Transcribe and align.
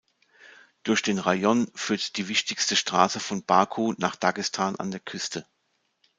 Durch 0.81 1.03
den 1.03 1.19
Rayon 1.19 1.69
führt 1.75 2.17
die 2.17 2.27
wichtigste 2.27 2.75
Straße 2.75 3.19
von 3.19 3.45
Baku 3.45 3.93
nach 3.99 4.15
Dagestan 4.15 4.75
an 4.77 4.89
der 4.89 4.99
Küste. 4.99 5.45